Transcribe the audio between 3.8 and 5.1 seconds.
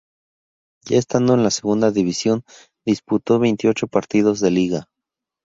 partidos de liga.